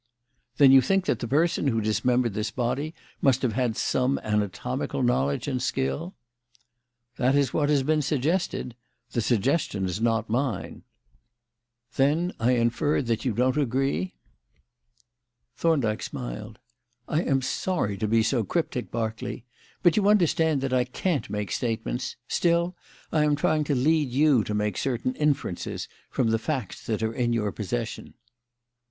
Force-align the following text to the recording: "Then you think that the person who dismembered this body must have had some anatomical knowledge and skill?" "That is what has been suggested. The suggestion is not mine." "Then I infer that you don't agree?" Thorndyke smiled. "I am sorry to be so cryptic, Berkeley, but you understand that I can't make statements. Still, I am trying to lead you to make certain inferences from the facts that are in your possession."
"Then 0.57 0.71
you 0.71 0.81
think 0.81 1.05
that 1.05 1.19
the 1.19 1.27
person 1.27 1.67
who 1.67 1.79
dismembered 1.79 2.33
this 2.33 2.49
body 2.49 2.95
must 3.21 3.43
have 3.43 3.53
had 3.53 3.77
some 3.77 4.17
anatomical 4.23 5.03
knowledge 5.03 5.47
and 5.47 5.61
skill?" 5.61 6.15
"That 7.17 7.35
is 7.35 7.53
what 7.53 7.69
has 7.69 7.83
been 7.83 8.01
suggested. 8.01 8.75
The 9.11 9.21
suggestion 9.21 9.85
is 9.85 10.01
not 10.01 10.27
mine." 10.27 10.81
"Then 11.97 12.33
I 12.39 12.53
infer 12.53 13.03
that 13.03 13.25
you 13.25 13.33
don't 13.33 13.55
agree?" 13.57 14.15
Thorndyke 15.55 16.01
smiled. 16.01 16.57
"I 17.07 17.21
am 17.21 17.43
sorry 17.43 17.95
to 17.97 18.07
be 18.07 18.23
so 18.23 18.43
cryptic, 18.43 18.89
Berkeley, 18.89 19.45
but 19.83 19.97
you 19.97 20.09
understand 20.09 20.61
that 20.61 20.73
I 20.73 20.83
can't 20.83 21.29
make 21.29 21.51
statements. 21.51 22.15
Still, 22.27 22.75
I 23.11 23.23
am 23.23 23.35
trying 23.35 23.65
to 23.65 23.75
lead 23.75 24.09
you 24.09 24.43
to 24.45 24.55
make 24.55 24.77
certain 24.79 25.13
inferences 25.17 25.87
from 26.09 26.31
the 26.31 26.39
facts 26.39 26.83
that 26.87 27.03
are 27.03 27.13
in 27.13 27.33
your 27.33 27.51
possession." 27.51 28.15